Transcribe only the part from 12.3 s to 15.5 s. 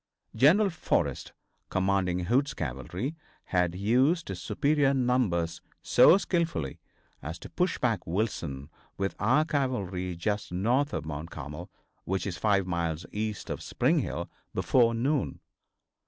five miles east of Spring Hill, before noon.